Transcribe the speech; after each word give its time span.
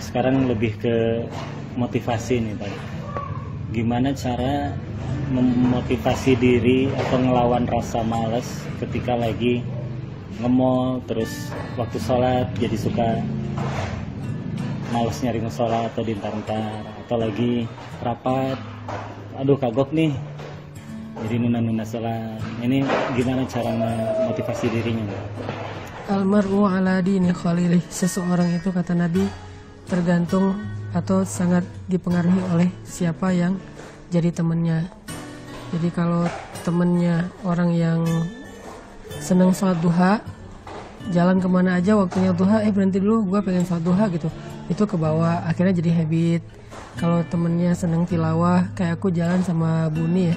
Sekarang 0.00 0.48
lebih 0.48 0.80
ke 0.80 1.28
motivasi 1.76 2.40
nih 2.40 2.56
Pak. 2.56 2.72
Gimana 3.70 4.16
cara 4.16 4.74
memotivasi 5.30 6.34
diri 6.40 6.90
atau 6.90 7.22
ngelawan 7.22 7.68
rasa 7.70 8.02
males 8.02 8.64
ketika 8.82 9.14
lagi 9.14 9.62
ngemol 10.42 11.04
terus 11.06 11.52
waktu 11.78 12.02
sholat 12.02 12.50
jadi 12.58 12.74
suka 12.74 13.22
males 14.90 15.20
nyari 15.22 15.38
musola 15.38 15.86
atau 15.86 16.02
di 16.02 16.16
ntar 16.18 16.34
atau 17.06 17.16
lagi 17.20 17.68
rapat. 18.02 18.58
Aduh 19.38 19.60
kagok 19.60 19.94
nih. 19.94 20.16
Jadi 21.20 21.34
nuna-nuna 21.36 21.84
sholat. 21.84 22.40
Ini 22.64 22.82
gimana 23.12 23.44
cara 23.44 23.76
memotivasi 23.76 24.72
dirinya 24.72 25.04
Almaru 26.10 26.66
ala 26.66 26.98
dini 26.98 27.30
khalilih 27.30 27.86
seseorang 27.86 28.50
itu 28.58 28.74
kata 28.74 28.98
Nabi 28.98 29.49
tergantung 29.90 30.56
atau 30.94 31.26
sangat 31.26 31.66
dipengaruhi 31.90 32.40
oleh 32.54 32.68
siapa 32.86 33.34
yang 33.34 33.58
jadi 34.14 34.30
temannya 34.30 34.86
jadi 35.70 35.88
kalau 35.94 36.26
temennya 36.66 37.30
orang 37.46 37.70
yang 37.70 38.02
seneng 39.22 39.54
sholat 39.54 39.78
duha 39.78 40.18
jalan 41.14 41.38
ke 41.38 41.48
mana 41.48 41.78
aja 41.78 41.94
waktunya 41.94 42.34
duha 42.34 42.66
eh 42.66 42.74
berhenti 42.74 42.98
dulu 42.98 43.30
gue 43.30 43.40
pengen 43.40 43.62
sholat 43.62 43.82
duha 43.86 44.04
gitu. 44.10 44.26
Itu 44.66 44.84
ke 44.90 44.98
bawah 44.98 45.46
akhirnya 45.46 45.78
jadi 45.78 46.02
habit. 46.02 46.42
Kalau 46.98 47.22
temennya 47.22 47.72
seneng 47.72 48.04
tilawah 48.04 48.66
kayak 48.74 48.98
aku 48.98 49.14
jalan 49.14 49.40
sama 49.46 49.86
Buni 49.88 50.34
ya. 50.34 50.36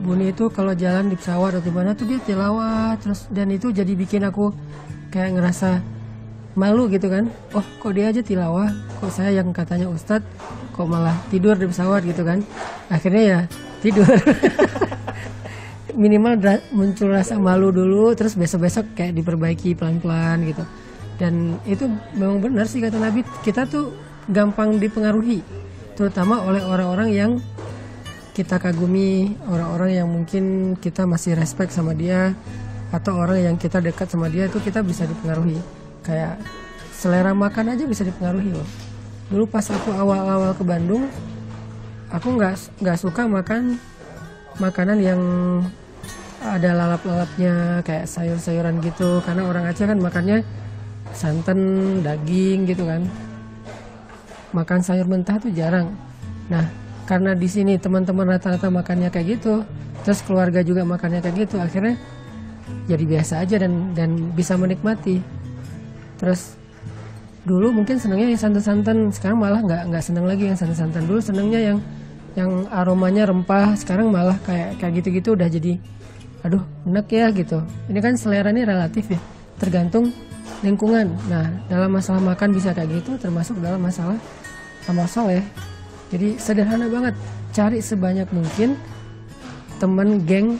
Buni 0.00 0.32
itu 0.32 0.48
kalau 0.48 0.72
jalan 0.72 1.12
di 1.12 1.16
pesawat 1.16 1.60
atau 1.60 1.64
di 1.64 1.72
mana 1.72 1.92
tuh 1.92 2.08
dia 2.08 2.20
tilawah 2.20 2.96
terus 2.96 3.28
dan 3.28 3.52
itu 3.52 3.72
jadi 3.72 3.92
bikin 3.92 4.24
aku 4.24 4.52
kayak 5.12 5.36
ngerasa 5.36 5.80
malu 6.60 6.92
gitu 6.92 7.08
kan. 7.08 7.32
Oh 7.56 7.64
kok 7.64 7.92
dia 7.96 8.12
aja 8.12 8.20
tilawah? 8.20 8.68
Kok 9.00 9.08
saya 9.08 9.40
yang 9.40 9.48
katanya 9.56 9.88
ustadz 9.88 10.28
kok 10.76 10.84
malah 10.84 11.16
tidur 11.32 11.56
di 11.56 11.64
pesawat 11.64 12.04
gitu 12.04 12.20
kan? 12.20 12.44
Akhirnya 12.92 13.22
ya 13.24 13.40
tidur. 13.80 14.04
Minimal 16.00 16.36
muncul 16.76 17.08
rasa 17.16 17.40
malu 17.40 17.72
dulu 17.72 18.12
terus 18.12 18.36
besok-besok 18.36 18.92
kayak 18.92 19.16
diperbaiki 19.16 19.72
pelan-pelan 19.72 20.44
gitu. 20.44 20.64
Dan 21.16 21.56
itu 21.64 21.88
memang 22.12 22.44
benar 22.44 22.68
sih 22.68 22.84
kata 22.84 23.00
Nabi 23.00 23.24
kita 23.40 23.64
tuh 23.64 23.96
gampang 24.28 24.76
dipengaruhi 24.76 25.40
terutama 25.98 26.40
oleh 26.44 26.64
orang-orang 26.64 27.10
yang 27.12 27.32
kita 28.32 28.56
kagumi 28.56 29.36
orang-orang 29.50 30.00
yang 30.00 30.08
mungkin 30.08 30.72
kita 30.78 31.04
masih 31.04 31.36
respect 31.36 31.74
sama 31.74 31.92
dia 31.92 32.32
atau 32.88 33.20
orang 33.20 33.52
yang 33.52 33.56
kita 33.60 33.82
dekat 33.82 34.08
sama 34.08 34.30
dia 34.30 34.48
itu 34.48 34.58
kita 34.62 34.80
bisa 34.80 35.04
dipengaruhi 35.04 35.79
kayak 36.10 36.34
selera 36.90 37.30
makan 37.30 37.78
aja 37.78 37.86
bisa 37.86 38.02
dipengaruhi 38.02 38.50
loh. 38.50 38.66
Dulu 39.30 39.46
pas 39.46 39.62
aku 39.70 39.94
awal-awal 39.94 40.50
ke 40.58 40.66
Bandung 40.66 41.06
aku 42.10 42.34
nggak 42.34 42.82
nggak 42.82 42.98
suka 42.98 43.30
makan 43.30 43.78
makanan 44.58 44.98
yang 44.98 45.22
ada 46.42 46.74
lalap-lalapnya 46.74 47.86
kayak 47.86 48.10
sayur-sayuran 48.10 48.82
gitu. 48.82 49.22
Karena 49.22 49.46
orang 49.46 49.70
Aceh 49.70 49.86
kan 49.86 50.02
makannya 50.02 50.42
santan 51.14 51.58
daging 52.02 52.66
gitu 52.66 52.90
kan. 52.90 53.06
Makan 54.50 54.82
sayur 54.82 55.06
mentah 55.06 55.38
tuh 55.38 55.54
jarang. 55.54 55.94
Nah 56.50 56.66
karena 57.06 57.34
di 57.34 57.50
sini 57.50 57.74
teman-teman 57.74 58.38
rata-rata 58.38 58.70
makannya 58.70 59.10
kayak 59.10 59.38
gitu 59.38 59.66
terus 60.06 60.22
keluarga 60.22 60.62
juga 60.62 60.86
makannya 60.86 61.18
kayak 61.18 61.36
gitu 61.42 61.58
akhirnya 61.58 61.98
jadi 62.86 63.02
biasa 63.02 63.42
aja 63.42 63.66
dan 63.66 63.90
dan 63.98 64.30
bisa 64.38 64.54
menikmati 64.54 65.18
terus 66.20 66.60
dulu 67.48 67.72
mungkin 67.72 67.96
senangnya 67.96 68.28
yang 68.28 68.40
santan-santan 68.40 69.08
sekarang 69.10 69.40
malah 69.40 69.64
nggak 69.64 69.88
nggak 69.88 70.04
seneng 70.04 70.28
lagi 70.28 70.52
yang 70.52 70.58
santan-santan. 70.58 71.08
Dulu 71.08 71.20
senangnya 71.24 71.60
yang 71.72 71.78
yang 72.36 72.50
aromanya 72.70 73.26
rempah 73.26 73.74
sekarang 73.74 74.12
malah 74.12 74.36
kayak 74.44 74.78
kayak 74.78 75.02
gitu-gitu 75.02 75.34
udah 75.34 75.48
jadi 75.48 75.80
aduh 76.44 76.62
enak 76.84 77.08
ya 77.08 77.26
gitu. 77.32 77.64
Ini 77.88 77.98
kan 77.98 78.14
selera 78.20 78.52
ini 78.52 78.62
relatif 78.68 79.08
ya 79.08 79.20
tergantung 79.56 80.12
lingkungan. 80.60 81.16
Nah 81.32 81.48
dalam 81.72 81.90
masalah 81.90 82.20
makan 82.20 82.52
bisa 82.52 82.76
kayak 82.76 83.00
gitu 83.00 83.16
termasuk 83.16 83.56
dalam 83.58 83.80
masalah 83.80 84.20
amal 84.88 85.06
soleh 85.06 85.44
jadi 86.10 86.34
sederhana 86.42 86.90
banget 86.90 87.14
cari 87.54 87.78
sebanyak 87.78 88.26
mungkin 88.34 88.74
teman 89.78 90.26
geng 90.26 90.58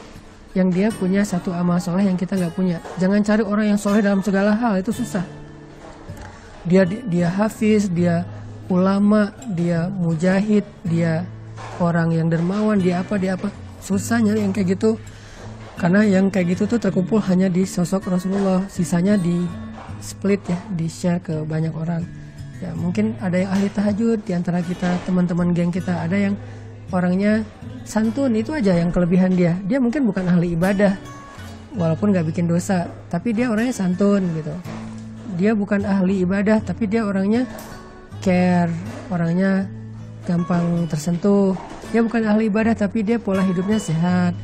yang 0.54 0.71
dia 0.71 0.91
punya 0.91 1.27
satu 1.27 1.54
amal 1.54 1.78
soleh 1.78 2.06
yang 2.06 2.19
kita 2.19 2.34
nggak 2.34 2.54
punya. 2.56 2.78
Jangan 2.98 3.21
cari 3.22 3.42
orang 3.44 3.66
yang 3.75 3.78
soleh 3.78 4.00
dalam 4.00 4.25
segala 4.25 4.56
hal 4.56 4.81
itu 4.81 4.91
susah 4.91 5.40
dia 6.65 6.84
dia 6.84 7.28
hafiz 7.28 7.88
dia 7.88 8.25
ulama 8.71 9.32
dia 9.56 9.91
mujahid 9.91 10.62
dia 10.87 11.26
orang 11.81 12.15
yang 12.15 12.28
dermawan 12.28 12.78
dia 12.78 13.03
apa 13.03 13.16
dia 13.16 13.34
apa. 13.37 13.48
Susah 13.81 14.21
nyari 14.21 14.44
yang 14.44 14.53
kayak 14.53 14.76
gitu. 14.78 15.00
Karena 15.81 16.04
yang 16.04 16.28
kayak 16.28 16.56
gitu 16.56 16.76
tuh 16.76 16.76
terkumpul 16.76 17.25
hanya 17.25 17.48
di 17.48 17.65
sosok 17.65 18.12
Rasulullah. 18.12 18.65
Sisanya 18.69 19.16
di 19.16 19.41
split 20.04 20.44
ya 20.44 20.59
di 20.76 20.87
share 20.87 21.25
ke 21.25 21.41
banyak 21.43 21.72
orang. 21.72 22.04
Ya 22.60 22.77
mungkin 22.77 23.16
ada 23.25 23.41
yang 23.41 23.50
ahli 23.56 23.69
tahajud 23.72 24.19
di 24.21 24.32
antara 24.37 24.60
kita 24.60 25.00
teman-teman 25.09 25.56
geng 25.56 25.72
kita 25.72 26.04
ada 26.04 26.12
yang 26.12 26.37
orangnya 26.92 27.41
santun 27.88 28.37
itu 28.37 28.53
aja 28.53 28.77
yang 28.77 28.92
kelebihan 28.92 29.32
dia. 29.32 29.56
Dia 29.65 29.81
mungkin 29.81 30.04
bukan 30.04 30.28
ahli 30.28 30.53
ibadah 30.53 31.21
walaupun 31.75 32.10
nggak 32.10 32.27
bikin 32.34 32.50
dosa 32.50 32.91
tapi 33.06 33.31
dia 33.31 33.50
orangnya 33.50 33.75
santun 33.75 34.27
gitu 34.34 34.54
dia 35.36 35.52
bukan 35.54 35.86
ahli 35.86 36.26
ibadah 36.26 36.62
tapi 36.62 36.91
dia 36.91 37.06
orangnya 37.06 37.46
care 38.24 38.72
orangnya 39.10 39.66
gampang 40.24 40.86
tersentuh. 40.86 41.56
Dia 41.91 42.06
bukan 42.06 42.22
ahli 42.22 42.46
ibadah 42.46 42.76
tapi 42.78 43.02
dia 43.02 43.18
pola 43.18 43.42
hidupnya 43.42 43.80
sehat. 43.82 44.36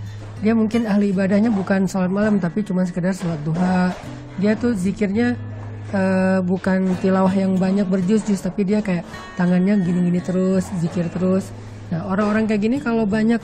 Dia 0.42 0.52
mungkin 0.52 0.84
ahli 0.84 1.16
ibadahnya 1.16 1.48
bukan 1.48 1.88
sholat 1.88 2.12
malam 2.12 2.36
tapi 2.42 2.60
cuma 2.66 2.84
sekedar 2.84 3.16
sholat 3.16 3.41
duha. 3.47 3.94
Dia 4.36 4.52
tuh 4.58 4.76
zikirnya 4.76 5.38
uh, 5.97 6.41
bukan 6.44 6.92
tilawah 7.00 7.32
yang 7.32 7.56
banyak 7.56 7.88
berjus-jus 7.88 8.42
tapi 8.42 8.66
dia 8.68 8.84
kayak 8.84 9.06
tangannya 9.38 9.80
gini-gini 9.80 10.20
terus, 10.20 10.68
zikir 10.82 11.08
terus. 11.08 11.48
Nah 11.88 12.04
orang-orang 12.10 12.50
kayak 12.50 12.62
gini 12.66 12.76
kalau 12.82 13.06
banyak 13.06 13.41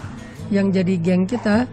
yang 0.53 0.69
jadi 0.69 0.99
geng 1.01 1.25
kita, 1.25 1.65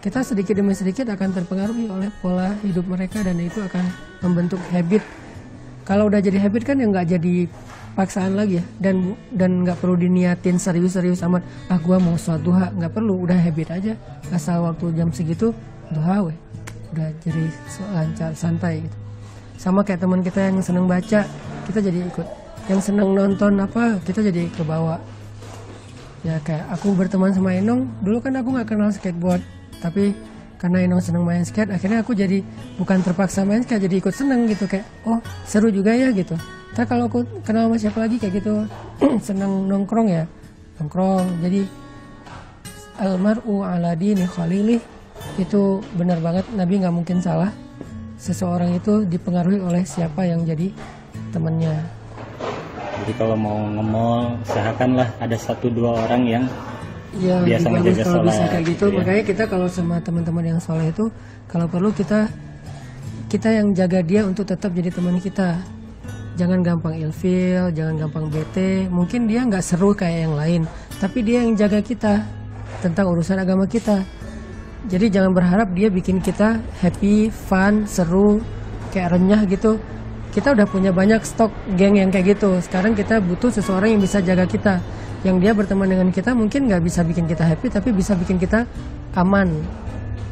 kita 0.00 0.20
sedikit 0.22 0.54
demi 0.56 0.76
sedikit 0.76 1.08
akan 1.10 1.34
terpengaruhi 1.34 1.90
oleh 1.90 2.08
pola 2.20 2.52
hidup 2.62 2.86
mereka 2.86 3.22
dan 3.24 3.36
itu 3.40 3.58
akan 3.62 3.84
membentuk 4.22 4.60
habit. 4.70 5.02
Kalau 5.86 6.10
udah 6.10 6.18
jadi 6.18 6.38
habit 6.42 6.62
kan 6.66 6.76
yang 6.82 6.90
nggak 6.90 7.18
jadi 7.18 7.46
paksaan 7.94 8.34
lagi 8.34 8.60
ya. 8.60 8.64
Dan 8.78 9.16
dan 9.32 9.62
nggak 9.64 9.78
perlu 9.78 9.94
diniatin 9.94 10.58
serius-serius 10.58 11.22
amat. 11.26 11.42
Ah 11.70 11.78
gua 11.78 11.96
mau 11.96 12.18
sholat 12.18 12.42
duha. 12.42 12.66
Nggak 12.74 12.92
perlu. 12.92 13.14
Udah 13.22 13.38
habit 13.38 13.68
aja. 13.70 13.92
Asal 14.34 14.66
waktu 14.66 14.92
jam 14.94 15.10
segitu 15.14 15.54
duha 15.94 16.26
weh 16.26 16.36
udah 16.94 17.10
jadi 17.22 17.44
lancar 17.92 18.30
santai 18.34 18.86
gitu. 18.86 18.96
Sama 19.58 19.82
kayak 19.82 20.00
teman 20.02 20.20
kita 20.22 20.50
yang 20.50 20.58
seneng 20.62 20.86
baca 20.86 21.26
kita 21.66 21.78
jadi 21.82 21.98
ikut. 22.06 22.26
Yang 22.66 22.80
seneng 22.90 23.14
nonton 23.14 23.58
apa 23.62 24.02
kita 24.02 24.26
jadi 24.26 24.50
ke 24.50 24.66
bawah 24.66 24.98
ya 26.26 26.42
kayak 26.42 26.66
aku 26.74 26.90
berteman 26.98 27.30
sama 27.30 27.54
Enong 27.54 27.86
dulu 28.02 28.18
kan 28.18 28.34
aku 28.34 28.50
nggak 28.50 28.74
kenal 28.74 28.90
skateboard 28.90 29.38
tapi 29.80 30.16
karena 30.56 30.88
Enong 30.88 31.04
seneng 31.04 31.24
main 31.24 31.44
skate 31.44 31.68
akhirnya 31.68 32.00
aku 32.00 32.16
jadi 32.16 32.40
bukan 32.80 33.04
terpaksa 33.04 33.44
main 33.44 33.60
skate 33.60 33.86
jadi 33.88 33.96
ikut 34.00 34.14
seneng 34.16 34.48
gitu 34.48 34.64
kayak 34.64 34.88
oh 35.04 35.20
seru 35.44 35.68
juga 35.68 35.92
ya 35.92 36.10
gitu. 36.12 36.34
Ntar 36.72 36.88
kalau 36.88 37.08
aku 37.08 37.24
kenal 37.44 37.68
sama 37.68 37.76
siapa 37.76 37.98
lagi 38.04 38.16
kayak 38.16 38.40
gitu 38.40 38.64
senang 39.26 39.68
nongkrong 39.68 40.08
ya 40.08 40.24
nongkrong. 40.80 41.44
Jadi 41.44 41.60
almaru 42.96 43.60
ala 43.60 43.92
dini 43.92 44.24
khalilih 44.24 44.80
itu 45.36 45.84
benar 45.96 46.20
banget 46.24 46.48
Nabi 46.56 46.80
nggak 46.80 46.94
mungkin 46.96 47.20
salah 47.20 47.52
seseorang 48.16 48.72
itu 48.72 49.04
dipengaruhi 49.04 49.60
oleh 49.60 49.84
siapa 49.84 50.24
yang 50.24 50.44
jadi 50.48 50.72
temannya. 51.36 51.76
Jadi 53.04 53.12
kalau 53.20 53.36
mau 53.36 53.60
ngemol 53.60 54.40
usahakanlah 54.40 55.08
ada 55.20 55.36
satu 55.36 55.68
dua 55.68 56.08
orang 56.08 56.24
yang 56.24 56.44
ya, 57.20 57.36
biasa 57.42 57.66
menjaga 57.72 58.02
sholat 58.04 58.24
bisa 58.28 58.44
kayak 58.48 58.64
gitu 58.68 58.84
ya. 58.88 58.94
makanya 59.00 59.22
kita 59.24 59.42
kalau 59.48 59.66
sama 59.68 59.96
teman-teman 60.02 60.44
yang 60.56 60.60
soleh 60.60 60.88
itu 60.90 61.04
kalau 61.48 61.66
perlu 61.66 61.90
kita 61.92 62.28
kita 63.26 63.48
yang 63.50 63.74
jaga 63.74 64.00
dia 64.06 64.22
untuk 64.22 64.46
tetap 64.46 64.70
jadi 64.70 64.90
teman 64.94 65.18
kita 65.18 65.58
jangan 66.36 66.60
gampang 66.60 66.94
ilfil, 67.00 67.72
jangan 67.72 67.96
gampang 67.96 68.28
bete. 68.28 68.86
Mungkin 68.92 69.24
dia 69.26 69.42
nggak 69.48 69.64
seru 69.64 69.96
kayak 69.96 70.28
yang 70.28 70.34
lain, 70.36 70.62
tapi 71.00 71.24
dia 71.24 71.42
yang 71.42 71.56
jaga 71.56 71.80
kita 71.80 72.20
tentang 72.84 73.08
urusan 73.08 73.40
agama 73.40 73.64
kita. 73.64 74.04
Jadi 74.86 75.10
jangan 75.10 75.34
berharap 75.34 75.74
dia 75.74 75.90
bikin 75.90 76.22
kita 76.22 76.62
happy, 76.78 77.32
fun, 77.32 77.88
seru, 77.88 78.38
kayak 78.94 79.18
renyah 79.18 79.42
gitu. 79.50 79.80
Kita 80.30 80.52
udah 80.52 80.68
punya 80.68 80.92
banyak 80.92 81.24
stok 81.24 81.50
geng 81.74 81.96
yang 81.96 82.12
kayak 82.12 82.36
gitu. 82.36 82.60
Sekarang 82.60 82.92
kita 82.92 83.18
butuh 83.24 83.50
seseorang 83.50 83.96
yang 83.96 84.02
bisa 84.04 84.20
jaga 84.20 84.44
kita. 84.44 84.78
Yang 85.26 85.36
dia 85.42 85.52
berteman 85.58 85.90
dengan 85.90 86.08
kita 86.14 86.38
mungkin 86.38 86.70
nggak 86.70 86.86
bisa 86.86 87.02
bikin 87.02 87.26
kita 87.26 87.42
happy, 87.42 87.66
tapi 87.66 87.90
bisa 87.90 88.14
bikin 88.14 88.38
kita 88.38 88.62
aman. 89.18 89.50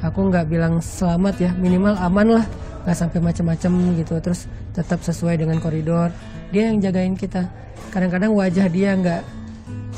Aku 0.06 0.31
nggak 0.31 0.46
bilang 0.46 0.79
selamat 0.79 1.35
ya, 1.43 1.50
minimal 1.58 1.99
aman 1.99 2.38
lah. 2.38 2.46
Nggak 2.87 2.94
sampai 2.94 3.19
macam-macam 3.19 3.73
gitu 3.99 4.14
terus 4.23 4.46
tetap 4.70 5.02
sesuai 5.02 5.35
dengan 5.35 5.58
koridor. 5.58 6.14
Dia 6.55 6.70
yang 6.70 6.79
jagain 6.79 7.19
kita. 7.19 7.50
Kadang-kadang 7.91 8.38
wajah 8.38 8.70
dia 8.70 8.94
nggak 8.94 9.23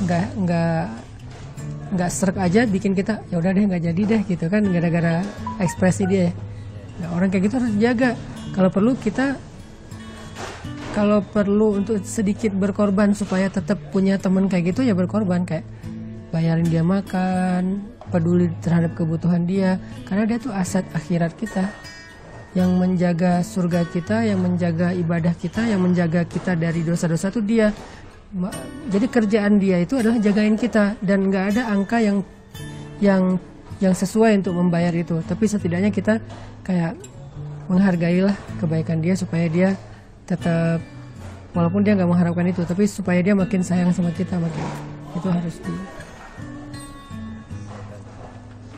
nggak 0.00 0.26
nggak 0.44 0.82
nggak 1.96 2.10
serak 2.10 2.36
aja 2.40 2.66
bikin 2.66 2.92
kita 2.92 3.22
ya 3.30 3.38
udah 3.38 3.54
deh 3.54 3.64
nggak 3.64 3.82
jadi 3.92 4.02
deh 4.04 4.20
gitu 4.26 4.44
kan 4.50 4.60
gara-gara 4.68 5.22
ekspresi 5.62 6.04
dia 6.04 6.28
nah, 7.00 7.16
orang 7.16 7.32
kayak 7.32 7.48
gitu 7.48 7.54
harus 7.62 7.72
jaga 7.80 8.10
kalau 8.52 8.68
perlu 8.68 8.92
kita 8.98 9.38
kalau 10.96 11.20
perlu 11.20 11.76
untuk 11.84 12.00
sedikit 12.08 12.56
berkorban 12.56 13.12
supaya 13.12 13.52
tetap 13.52 13.76
punya 13.92 14.16
teman 14.16 14.48
kayak 14.48 14.72
gitu 14.72 14.80
ya 14.80 14.96
berkorban 14.96 15.44
kayak 15.44 15.68
bayarin 16.32 16.64
dia 16.72 16.80
makan 16.80 17.84
peduli 18.08 18.48
terhadap 18.64 18.96
kebutuhan 18.96 19.44
dia 19.44 19.76
karena 20.08 20.24
dia 20.24 20.40
tuh 20.40 20.56
aset 20.56 20.88
akhirat 20.96 21.36
kita 21.36 21.68
yang 22.56 22.80
menjaga 22.80 23.44
surga 23.44 23.84
kita, 23.92 24.24
yang 24.24 24.40
menjaga 24.40 24.96
ibadah 24.96 25.36
kita, 25.36 25.68
yang 25.68 25.84
menjaga 25.84 26.24
kita 26.24 26.56
dari 26.56 26.80
dosa-dosa 26.80 27.28
itu 27.28 27.44
dia. 27.44 27.68
Jadi 28.88 29.06
kerjaan 29.12 29.60
dia 29.60 29.84
itu 29.84 30.00
adalah 30.00 30.16
jagain 30.16 30.56
kita 30.56 30.96
dan 31.04 31.28
nggak 31.28 31.44
ada 31.52 31.62
angka 31.68 32.00
yang 32.00 32.24
yang 33.04 33.36
yang 33.76 33.92
sesuai 33.92 34.40
untuk 34.40 34.56
membayar 34.56 34.96
itu. 34.96 35.20
Tapi 35.20 35.44
setidaknya 35.44 35.92
kita 35.92 36.16
kayak 36.64 36.96
menghargailah 37.68 38.32
kebaikan 38.56 39.04
dia 39.04 39.12
supaya 39.12 39.52
dia 39.52 39.76
tetap 40.26 40.82
walaupun 41.54 41.86
dia 41.86 41.94
nggak 41.94 42.10
mengharapkan 42.10 42.50
itu, 42.50 42.66
tapi 42.66 42.84
supaya 42.84 43.22
dia 43.22 43.32
makin 43.32 43.62
sayang 43.62 43.94
sama 43.94 44.10
kita 44.12 44.36
makin 44.36 44.66
itu 45.16 45.28
harus 45.32 45.56
di 45.64 45.72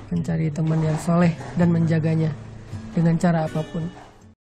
mencari 0.08 0.48
teman 0.48 0.80
yang 0.80 0.96
soleh 1.00 1.32
dan 1.58 1.68
menjaganya 1.68 2.32
dengan 2.94 3.18
cara 3.20 3.44
apa 3.44 3.60
pun. 3.72 4.07